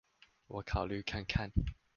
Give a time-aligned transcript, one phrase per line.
[0.47, 1.51] 我考慮看看